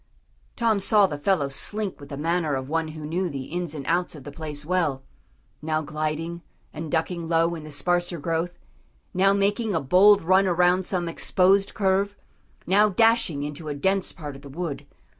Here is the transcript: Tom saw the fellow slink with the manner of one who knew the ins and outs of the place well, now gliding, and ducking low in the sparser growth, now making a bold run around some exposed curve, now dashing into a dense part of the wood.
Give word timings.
Tom 0.55 0.79
saw 0.79 1.05
the 1.05 1.19
fellow 1.19 1.47
slink 1.47 1.99
with 1.99 2.09
the 2.09 2.17
manner 2.17 2.55
of 2.55 2.67
one 2.67 2.87
who 2.87 3.05
knew 3.05 3.29
the 3.29 3.43
ins 3.43 3.75
and 3.75 3.85
outs 3.85 4.15
of 4.15 4.23
the 4.23 4.31
place 4.31 4.65
well, 4.65 5.03
now 5.61 5.83
gliding, 5.83 6.41
and 6.73 6.91
ducking 6.91 7.27
low 7.27 7.53
in 7.53 7.63
the 7.63 7.71
sparser 7.71 8.17
growth, 8.17 8.57
now 9.13 9.31
making 9.31 9.75
a 9.75 9.79
bold 9.79 10.23
run 10.23 10.47
around 10.47 10.87
some 10.87 11.07
exposed 11.07 11.75
curve, 11.75 12.15
now 12.65 12.89
dashing 12.89 13.43
into 13.43 13.69
a 13.69 13.75
dense 13.75 14.11
part 14.11 14.35
of 14.35 14.41
the 14.41 14.49
wood. 14.49 14.87